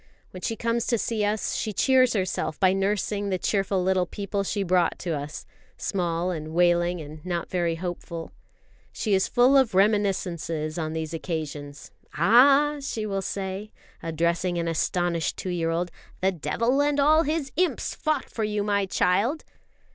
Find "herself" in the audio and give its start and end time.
2.13-2.59